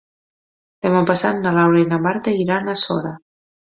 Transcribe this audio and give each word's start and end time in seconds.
Demà 0.85 1.03
passat 1.11 1.43
na 1.43 1.53
Laura 1.59 1.85
i 1.85 1.87
na 1.93 2.03
Marta 2.09 2.37
iran 2.43 2.77
a 2.77 2.81
Sora. 2.89 3.19